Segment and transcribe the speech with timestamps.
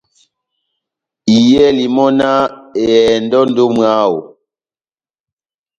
[1.35, 2.41] Iyɛli mɔ́náh:
[2.83, 4.17] «ehɛndɔ endi ó mwáho.»